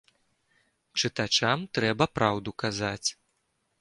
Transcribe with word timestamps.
Чытачам 1.01 1.59
трэба 1.79 2.05
праўду 2.19 2.49
казаць. 2.65 3.09